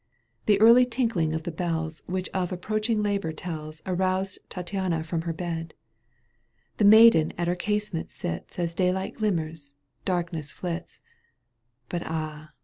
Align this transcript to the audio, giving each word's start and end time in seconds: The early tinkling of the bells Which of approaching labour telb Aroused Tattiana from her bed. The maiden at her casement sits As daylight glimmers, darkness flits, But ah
The 0.47 0.59
early 0.59 0.87
tinkling 0.87 1.31
of 1.31 1.43
the 1.43 1.51
bells 1.51 2.01
Which 2.07 2.27
of 2.29 2.51
approaching 2.51 3.03
labour 3.03 3.31
telb 3.33 3.75
Aroused 3.85 4.39
Tattiana 4.49 5.03
from 5.05 5.21
her 5.29 5.31
bed. 5.31 5.75
The 6.77 6.85
maiden 6.85 7.33
at 7.37 7.47
her 7.47 7.53
casement 7.55 8.11
sits 8.11 8.57
As 8.57 8.73
daylight 8.73 9.13
glimmers, 9.17 9.75
darkness 10.03 10.49
flits, 10.49 11.01
But 11.87 12.01
ah 12.07 12.49